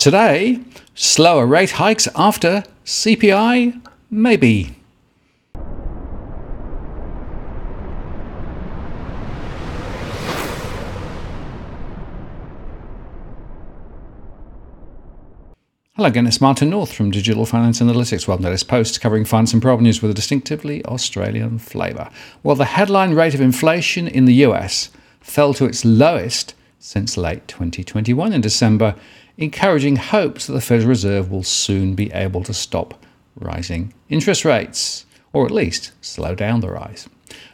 [0.00, 0.58] Today,
[0.94, 4.74] slower rate hikes after CPI, maybe.
[15.96, 18.24] Hello again, it's Martin North from Digital Finance Analytics.
[18.24, 22.08] To this post covering finance and property news with a distinctively Australian flavour.
[22.42, 24.88] Well, the headline rate of inflation in the US
[25.20, 28.96] fell to its lowest since late 2021 in December,
[29.36, 33.04] encouraging hopes that the Federal Reserve will soon be able to stop
[33.36, 37.08] rising interest rates, or at least slow down the rise.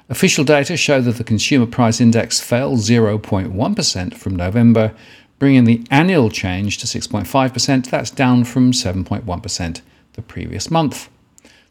[0.08, 4.94] Official data show that the Consumer Price Index fell 0.1% from November,
[5.40, 7.90] bringing the annual change to 6.5%.
[7.90, 9.80] That's down from 7.1%
[10.12, 11.10] the previous month.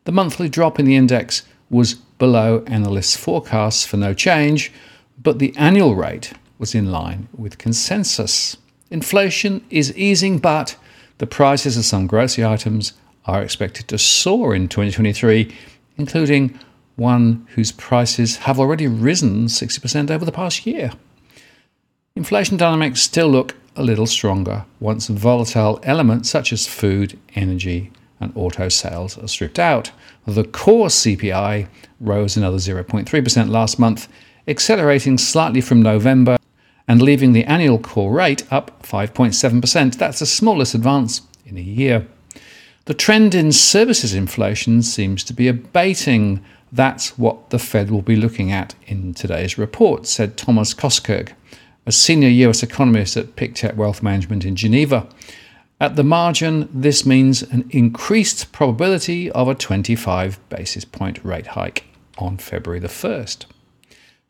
[0.03, 4.71] The monthly drop in the index was below analysts' forecasts for no change,
[5.21, 8.57] but the annual rate was in line with consensus.
[8.89, 10.77] Inflation is easing, but
[11.17, 12.93] the prices of some grocery items
[13.25, 15.53] are expected to soar in 2023,
[15.97, 16.59] including
[16.95, 20.91] one whose prices have already risen 60% over the past year.
[22.15, 28.31] Inflation dynamics still look a little stronger once volatile elements such as food, energy, and
[28.35, 29.91] auto sales are stripped out.
[30.25, 31.67] The core CPI
[31.99, 34.07] rose another 0.3% last month,
[34.47, 36.37] accelerating slightly from November
[36.87, 39.97] and leaving the annual core rate up 5.7%.
[39.97, 42.07] That's the smallest advance in a year.
[42.85, 46.43] The trend in services inflation seems to be abating.
[46.71, 51.33] That's what the Fed will be looking at in today's report, said Thomas Costerg
[51.85, 55.07] a senior US economist at Pictet Wealth Management in Geneva.
[55.79, 61.83] At the margin, this means an increased probability of a 25 basis point rate hike
[62.17, 63.45] on February the 1st.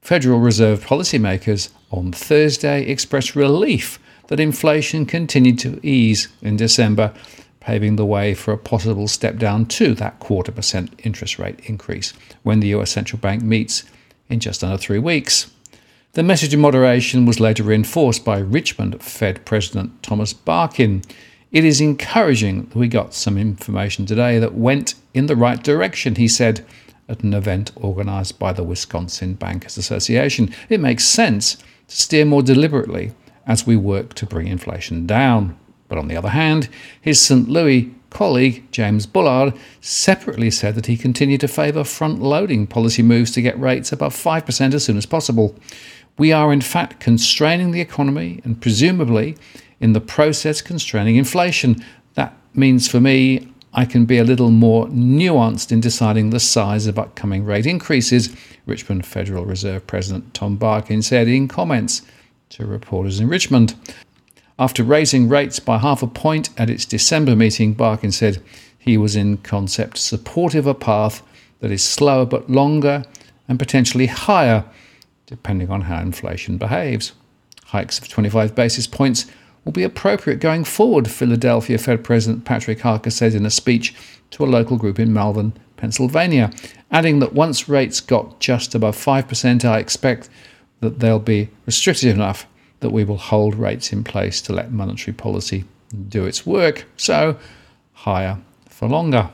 [0.02, 7.13] Federal Reserve policymakers on Thursday expressed relief that inflation continued to ease in December,
[7.59, 12.13] paving the way for a possible step down to that quarter percent interest rate increase
[12.43, 13.83] when the US central bank meets
[14.29, 15.51] in just under three weeks.
[16.13, 21.01] The message of moderation was later reinforced by Richmond Fed President Thomas Barkin.
[21.51, 26.16] It is encouraging that we got some information today that went in the right direction,
[26.16, 26.66] he said
[27.07, 30.53] at an event organised by the Wisconsin Bankers Association.
[30.69, 31.57] It makes sense
[31.88, 33.13] to steer more deliberately
[33.46, 35.57] as we work to bring inflation down.
[35.88, 36.69] But on the other hand,
[37.00, 37.47] his St.
[37.47, 43.31] Louis colleague, James Bullard, separately said that he continued to favour front loading policy moves
[43.31, 45.56] to get rates above 5% as soon as possible.
[46.18, 49.35] We are, in fact, constraining the economy and presumably,
[49.79, 51.84] in the process, constraining inflation.
[52.13, 56.88] That means for me, I can be a little more nuanced in deciding the size
[56.88, 58.34] of upcoming rate increases,
[58.66, 62.02] Richmond Federal Reserve President Tom Barkin said in comments
[62.52, 63.75] to reporters in Richmond.
[64.58, 68.41] After raising rates by half a point at its December meeting, Barkin said
[68.80, 71.22] he was in concept supportive a path
[71.59, 73.03] that is slower but longer
[73.50, 74.64] and potentially higher
[75.25, 77.12] depending on how inflation behaves.
[77.66, 79.25] Hikes of 25 basis points
[79.66, 83.94] will be appropriate going forward, Philadelphia Fed President Patrick Harker said in a speech
[84.31, 86.52] to a local group in Malvern, Pennsylvania,
[86.92, 90.30] adding that once rates got just above 5%, I expect
[90.80, 92.48] that they'll be restrictive enough
[92.80, 95.66] that we will hold rates in place to let monetary policy
[96.09, 97.38] do its work, so
[97.94, 98.38] higher
[98.70, 99.30] for longer.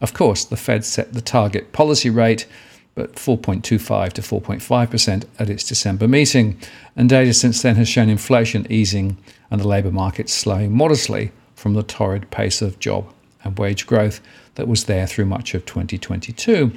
[0.00, 2.46] Of course, the Fed set the target policy rate
[2.94, 6.58] but 4.25 to 4.5% at its December meeting.
[6.96, 9.16] And data since then has shown inflation easing
[9.50, 13.12] and the labour market slowing modestly from the torrid pace of job
[13.44, 14.20] and wage growth
[14.54, 16.72] that was there through much of 2022.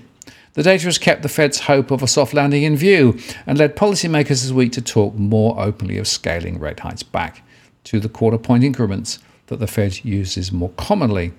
[0.53, 3.75] The data has kept the Fed's hope of a soft landing in view and led
[3.75, 7.43] policymakers this week to talk more openly of scaling rate hikes back
[7.85, 11.33] to the quarter point increments that the Fed uses more commonly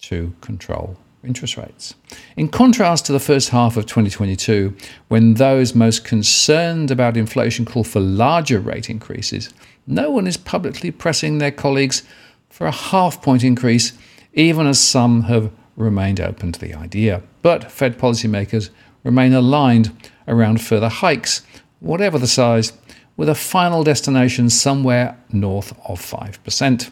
[0.00, 1.94] to control interest rates.
[2.36, 4.74] In contrast to the first half of 2022,
[5.08, 9.52] when those most concerned about inflation call for larger rate increases,
[9.86, 12.02] no one is publicly pressing their colleagues
[12.48, 13.92] for a half point increase,
[14.32, 17.22] even as some have remained open to the idea.
[17.42, 18.70] But Fed policymakers
[19.04, 19.92] remain aligned
[20.26, 21.42] around further hikes,
[21.80, 22.72] whatever the size,
[23.16, 26.90] with a final destination somewhere north of 5%.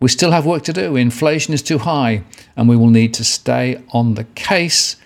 [0.00, 0.96] We still have work to do.
[0.96, 2.24] Inflation is too high,
[2.56, 4.96] and we will need to stay on the case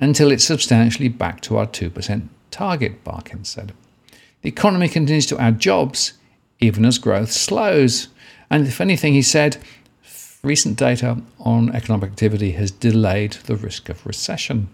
[0.00, 3.72] until it's substantially back to our 2% target, Barkin said.
[4.42, 6.14] The economy continues to add jobs,
[6.58, 8.08] even as growth slows.
[8.50, 9.58] And if anything, he said,
[10.42, 14.68] recent data on economic activity has delayed the risk of recession.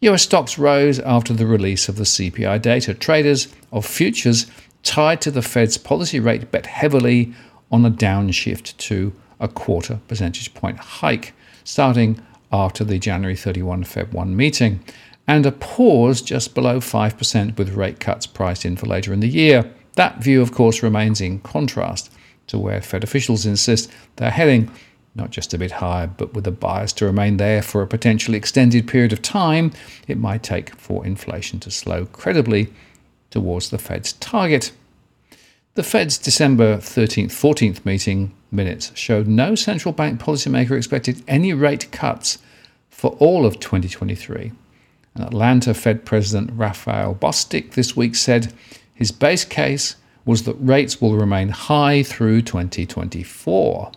[0.00, 2.94] US stocks rose after the release of the CPI data.
[2.94, 4.46] Traders of futures
[4.82, 7.34] tied to the Fed's policy rate bet heavily
[7.70, 11.34] on a downshift to a quarter percentage point hike,
[11.64, 12.20] starting
[12.52, 14.80] after the January 31 Feb 1 meeting,
[15.26, 19.28] and a pause just below 5% with rate cuts priced in for later in the
[19.28, 19.70] year.
[19.94, 22.12] That view, of course, remains in contrast
[22.48, 24.70] to where Fed officials insist they're heading,
[25.14, 28.38] not just a bit higher, but with a bias to remain there for a potentially
[28.38, 29.72] extended period of time
[30.06, 32.72] it might take for inflation to slow credibly
[33.30, 34.72] towards the Fed's target.
[35.76, 41.92] The Fed's December 13th 14th meeting minutes showed no central bank policymaker expected any rate
[41.92, 42.38] cuts
[42.88, 44.52] for all of 2023.
[45.14, 48.54] And Atlanta Fed President Raphael Bostic this week said
[48.94, 53.92] his base case was that rates will remain high through 2024.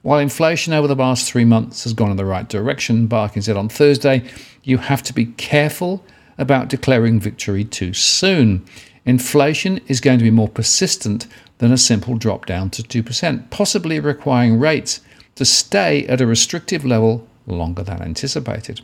[0.00, 3.58] While inflation over the past three months has gone in the right direction, Barkin said
[3.58, 4.26] on Thursday,
[4.62, 6.02] you have to be careful
[6.38, 8.64] about declaring victory too soon.
[9.08, 11.26] Inflation is going to be more persistent
[11.58, 15.00] than a simple drop down to 2%, possibly requiring rates
[15.34, 18.82] to stay at a restrictive level longer than anticipated.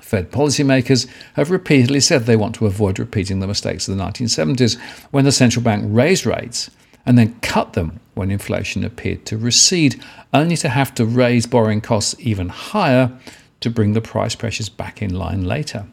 [0.00, 4.78] Fed policymakers have repeatedly said they want to avoid repeating the mistakes of the 1970s
[5.10, 6.70] when the central bank raised rates
[7.04, 10.00] and then cut them when inflation appeared to recede,
[10.32, 13.10] only to have to raise borrowing costs even higher
[13.58, 15.84] to bring the price pressures back in line later.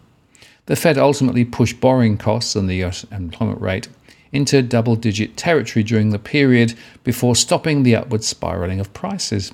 [0.65, 3.87] The Fed ultimately pushed borrowing costs and the US employment rate
[4.31, 6.73] into double digit territory during the period
[7.03, 9.51] before stopping the upward spiraling of prices.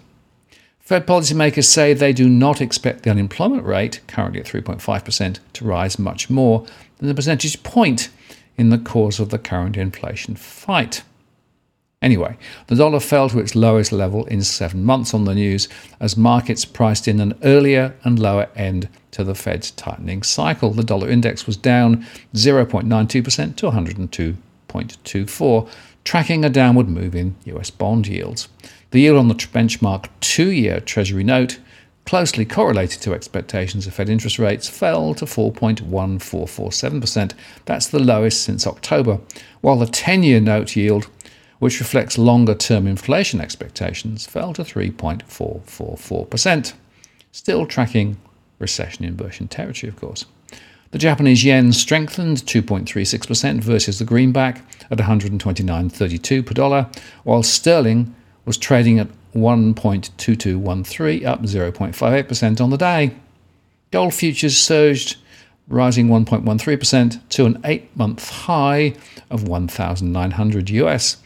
[0.80, 6.00] Fed policymakers say they do not expect the unemployment rate, currently at 3.5%, to rise
[6.00, 6.66] much more
[6.98, 8.10] than the percentage point
[8.58, 11.04] in the course of the current inflation fight.
[12.02, 12.38] Anyway,
[12.68, 15.68] the dollar fell to its lowest level in seven months on the news
[16.00, 20.72] as markets priced in an earlier and lower end to the Fed's tightening cycle.
[20.72, 25.70] The dollar index was down 0.92% to 102.24,
[26.06, 28.48] tracking a downward move in US bond yields.
[28.92, 31.60] The yield on the benchmark two year Treasury note,
[32.06, 37.34] closely correlated to expectations of Fed interest rates, fell to 4.1447%.
[37.66, 39.20] That's the lowest since October,
[39.60, 41.10] while the 10 year note yield
[41.60, 46.74] which reflects longer term inflation expectations, fell to 3.444%,
[47.32, 48.18] still tracking
[48.58, 50.26] recession inversion territory, of course.
[50.92, 56.90] The Japanese yen strengthened 2.36% versus the greenback at 129.32 per dollar,
[57.24, 58.16] while sterling
[58.46, 63.12] was trading at 1.2213, up 0.58% on the day.
[63.92, 65.18] Gold futures surged,
[65.68, 68.96] rising 1.13% to an eight month high
[69.30, 71.18] of 1,900 US,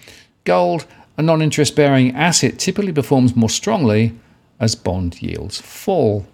[0.44, 0.86] Gold,
[1.18, 4.14] a non interest bearing asset, typically performs more strongly
[4.60, 6.26] as bond yields fall.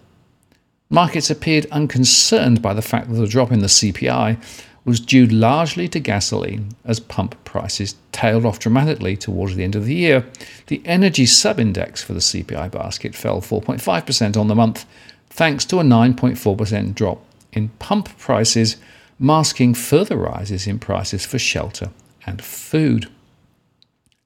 [0.89, 4.41] Markets appeared unconcerned by the fact that the drop in the CPI
[4.85, 9.85] was due largely to gasoline as pump prices tailed off dramatically towards the end of
[9.85, 10.25] the year.
[10.67, 14.85] The energy subindex for the CPI basket fell 4.5% on the month,
[15.29, 17.23] thanks to a 9.4% drop
[17.53, 18.77] in pump prices,
[19.19, 21.91] masking further rises in prices for shelter
[22.25, 23.07] and food.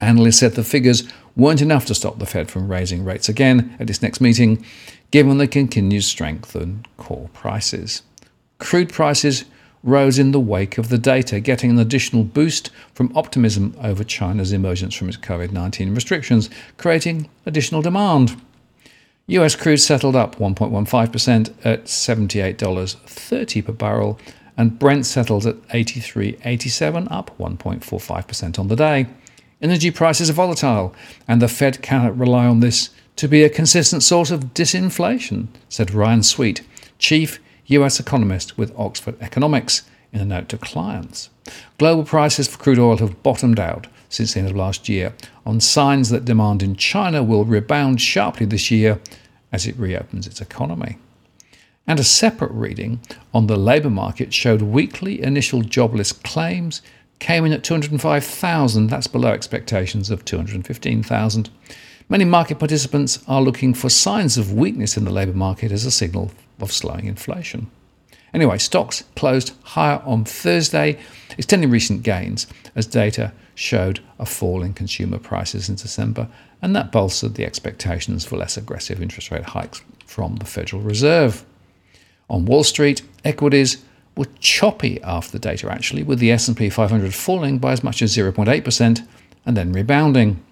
[0.04, 1.02] Analysts said the figures
[1.34, 4.62] weren't enough to stop the Fed from raising rates again at its next meeting,
[5.10, 8.02] given the continued strength in core prices.
[8.58, 9.46] Crude prices
[9.82, 14.52] rose in the wake of the data, getting an additional boost from optimism over China's
[14.52, 18.38] emergence from its COVID 19 restrictions, creating additional demand.
[19.26, 24.18] US crude settled up 1.15% at $78.30 per barrel,
[24.56, 29.06] and Brent settled at 83.87, up 1.45% on the day.
[29.64, 30.94] Energy prices are volatile,
[31.26, 35.94] and the Fed cannot rely on this to be a consistent source of disinflation, said
[35.94, 36.60] Ryan Sweet,
[36.98, 41.30] chief US economist with Oxford Economics, in a note to clients.
[41.78, 45.14] Global prices for crude oil have bottomed out since the end of last year,
[45.46, 49.00] on signs that demand in China will rebound sharply this year
[49.50, 50.98] as it reopens its economy.
[51.86, 53.00] And a separate reading
[53.32, 56.82] on the labour market showed weekly initial jobless claims
[57.18, 58.88] came in at 205,000.
[58.88, 61.50] That's below expectations of 215,000.
[62.08, 65.90] Many market participants are looking for signs of weakness in the labour market as a
[65.90, 66.30] signal
[66.60, 67.70] of slowing inflation.
[68.34, 70.98] Anyway, stocks closed higher on Thursday,
[71.38, 76.28] extending recent gains as data showed a fall in consumer prices in December,
[76.60, 81.44] and that bolstered the expectations for less aggressive interest rate hikes from the Federal Reserve.
[82.28, 83.84] On Wall Street, equities
[84.16, 88.16] were choppy after the data actually, with the S&P 500 falling by as much as
[88.16, 89.06] 0.8%
[89.46, 90.42] and then rebounding.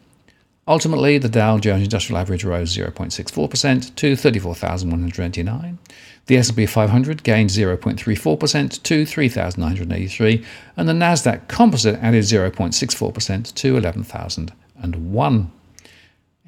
[0.68, 5.78] Ultimately, the Dow Jones Industrial Average rose 0.64% to 34,129.
[6.26, 10.44] The S&P 500 gained 0.34% to 3,983,
[10.76, 15.52] and the Nasdaq Composite added 0.64% to 11,001.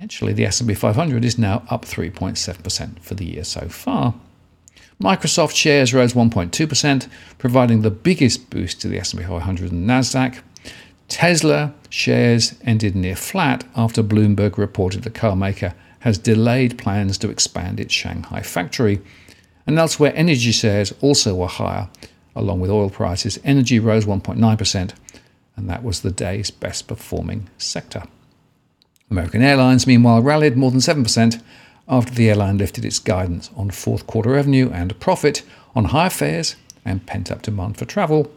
[0.01, 4.15] Actually, the S&P 500 is now up 3.7% for the year so far.
[5.01, 7.09] Microsoft shares rose 1.2%,
[7.39, 10.41] providing the biggest boost to the S&P 500 and Nasdaq.
[11.09, 17.81] Tesla shares ended near flat after Bloomberg reported the carmaker has delayed plans to expand
[17.81, 19.01] its Shanghai factory.
[19.67, 21.89] And elsewhere, energy shares also were higher,
[22.37, 23.39] along with oil prices.
[23.43, 24.95] Energy rose 1.9%,
[25.57, 28.03] and that was the day's best performing sector.
[29.11, 31.43] American Airlines, meanwhile, rallied more than 7%
[31.89, 35.43] after the airline lifted its guidance on fourth quarter revenue and profit
[35.75, 38.31] on higher fares and pent up demand for travel.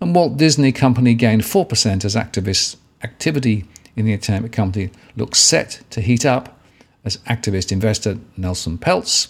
[0.00, 3.66] And Walt Disney Company gained 4% as activists activity
[3.96, 6.60] in the entertainment company looks set to heat up
[7.04, 9.28] as activist investor Nelson Peltz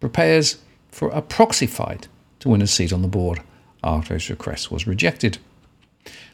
[0.00, 0.58] prepares
[0.90, 2.08] for a proxy fight
[2.40, 3.40] to win a seat on the board
[3.84, 5.38] after his request was rejected.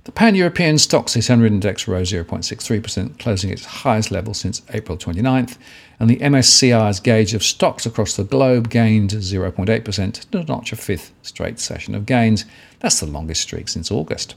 [0.04, 5.58] The pan European Stoxx 600 index rose 0.63%, closing its highest level since April 29th,
[5.98, 11.12] and the MSCI's gauge of stocks across the globe gained 0.8% to notch a fifth
[11.22, 12.44] straight session of gains.
[12.78, 14.36] That's the longest streak since August.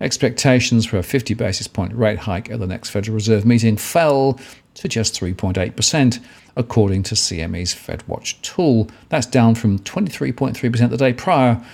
[0.00, 4.38] Expectations for a 50 basis point rate hike at the next Federal Reserve meeting fell
[4.74, 6.20] to just 3.8%,
[6.56, 8.90] according to CME's FedWatch tool.
[9.08, 11.64] That's down from 23.3% the day prior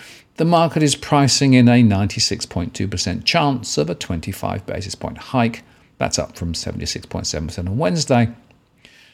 [0.40, 5.62] the market is pricing in a 96.2% chance of a 25 basis point hike.
[5.98, 8.30] That's up from 76.7% on Wednesday.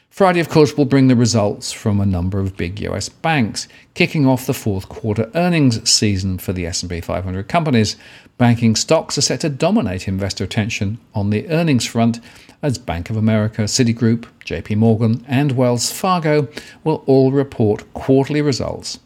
[0.09, 4.25] Friday, of course, will bring the results from a number of big US banks, kicking
[4.25, 7.97] off the fourth quarter earnings season for the S&P 500 companies.
[8.39, 12.21] Banking stocks are set to dominate investor attention on the earnings front
[12.63, 16.47] as Bank of America, Citigroup, JP Morgan, and Wells Fargo
[16.85, 19.01] will all report quarterly results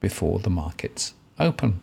[0.00, 1.80] before the markets open.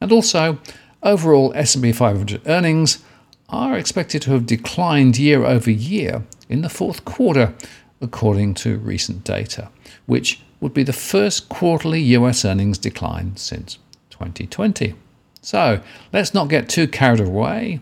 [0.00, 0.58] And also,
[1.02, 3.02] overall S&P 500 earnings
[3.48, 7.54] are expected to have declined year over year in the fourth quarter,
[8.00, 9.70] according to recent data,
[10.06, 13.78] which would be the first quarterly US earnings decline since
[14.10, 14.94] 2020.
[15.42, 15.80] So
[16.12, 17.80] let's not get too carried away.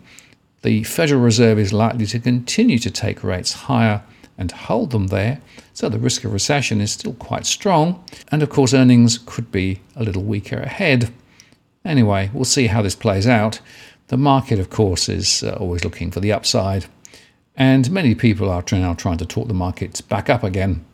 [0.63, 4.03] The Federal Reserve is likely to continue to take rates higher
[4.37, 5.41] and hold them there,
[5.73, 9.81] so the risk of recession is still quite strong, and of course, earnings could be
[9.95, 11.11] a little weaker ahead.
[11.85, 13.59] Anyway, we'll see how this plays out.
[14.07, 16.85] The market, of course, is uh, always looking for the upside,
[17.55, 20.85] and many people are now trying to talk the markets back up again.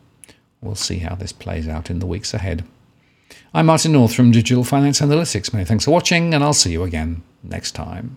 [0.60, 2.64] We'll see how this plays out in the weeks ahead.
[3.54, 5.52] I'm Martin North from Digital Finance Analytics.
[5.52, 8.16] Many thanks for watching, and I'll see you again next time.